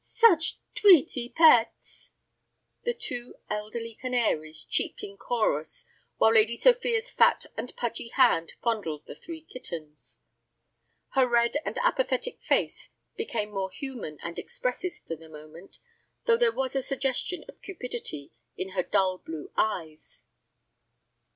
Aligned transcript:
"Such 0.15 0.55
tweety 0.73 1.29
pets." 1.29 2.09
The 2.81 2.93
two 2.95 3.35
elderly 3.51 3.93
canaries 4.01 4.65
cheeped 4.65 5.03
in 5.03 5.15
chorus 5.15 5.85
while 6.17 6.33
Lady 6.33 6.55
Sophia's 6.55 7.11
fat 7.11 7.45
and 7.55 7.75
pudgy 7.75 8.07
hand 8.07 8.53
fondled 8.63 9.05
the 9.05 9.13
three 9.13 9.41
kittens. 9.41 10.17
Her 11.09 11.27
red 11.27 11.57
and 11.63 11.77
apathetic 11.83 12.41
face 12.41 12.89
became 13.15 13.51
more 13.51 13.69
human 13.69 14.17
and 14.23 14.39
expressive 14.39 14.97
for 15.07 15.15
the 15.15 15.29
moment, 15.29 15.77
though 16.25 16.35
there 16.35 16.51
was 16.51 16.75
a 16.75 16.81
suggestion 16.81 17.45
of 17.47 17.61
cupidity 17.61 18.31
in 18.57 18.69
her 18.69 18.81
dull 18.81 19.19
blue 19.19 19.51
eyes. 19.55 20.23